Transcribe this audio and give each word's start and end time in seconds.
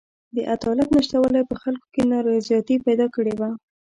د 0.35 0.37
عدالت 0.53 0.89
نشتوالي 0.97 1.41
په 1.49 1.55
خلکو 1.61 1.87
کې 1.93 2.01
نارضایتي 2.11 2.75
پیدا 2.85 3.07
کړې 3.15 3.33
وه. 3.39 3.49